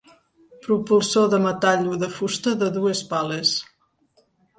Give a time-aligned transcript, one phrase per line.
[0.67, 3.53] Propulsor de metall o de fusta de dues pales.